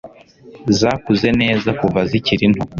zakuze 0.79 1.27
neza 1.41 1.69
kuva 1.79 1.99
zikiri 2.09 2.45
nto 2.51 2.63